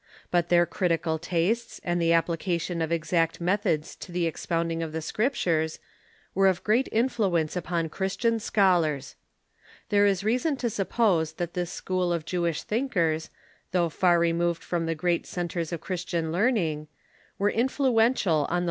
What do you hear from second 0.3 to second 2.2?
But their critical tastes and the